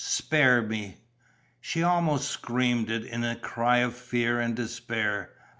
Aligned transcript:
"Spare 0.03 0.63
me!" 0.63 0.97
She 1.59 1.83
almost 1.83 2.27
screamed 2.27 2.89
it, 2.89 3.05
in 3.05 3.23
a 3.23 3.35
cry 3.35 3.77
of 3.85 3.95
fear 3.95 4.39
and 4.39 4.55
despair. 4.55 5.29